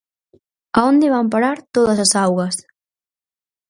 ¿A 0.73 0.79
onde 0.91 1.11
van 1.15 1.27
parar 1.33 1.57
todas 1.75 1.99
as 2.05 2.11
augas? 2.23 2.55